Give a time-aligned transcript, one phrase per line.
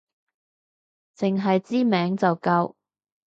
[1.15, 2.73] 淨係知名就夠